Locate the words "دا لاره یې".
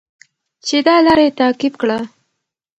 0.87-1.35